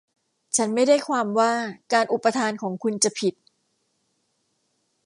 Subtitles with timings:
[0.55, 1.51] ฉันไม่ได้ความว่า
[1.93, 3.33] การอุปทานของคุณจะผิด